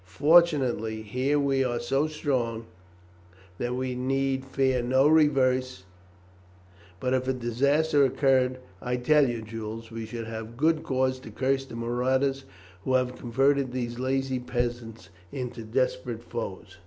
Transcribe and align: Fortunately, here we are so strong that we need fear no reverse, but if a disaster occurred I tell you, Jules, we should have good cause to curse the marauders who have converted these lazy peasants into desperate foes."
Fortunately, 0.03 1.03
here 1.03 1.37
we 1.39 1.63
are 1.63 1.79
so 1.79 2.07
strong 2.07 2.65
that 3.59 3.75
we 3.75 3.93
need 3.93 4.43
fear 4.43 4.81
no 4.81 5.07
reverse, 5.07 5.83
but 6.99 7.13
if 7.13 7.27
a 7.27 7.33
disaster 7.33 8.03
occurred 8.03 8.57
I 8.81 8.95
tell 8.97 9.29
you, 9.29 9.43
Jules, 9.43 9.91
we 9.91 10.07
should 10.07 10.25
have 10.25 10.57
good 10.57 10.81
cause 10.81 11.19
to 11.19 11.29
curse 11.29 11.65
the 11.65 11.75
marauders 11.75 12.45
who 12.83 12.95
have 12.95 13.15
converted 13.15 13.71
these 13.71 13.99
lazy 13.99 14.39
peasants 14.39 15.09
into 15.31 15.61
desperate 15.61 16.23
foes." 16.23 16.79